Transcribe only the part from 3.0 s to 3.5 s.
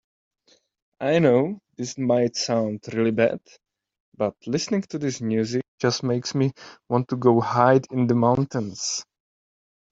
bad,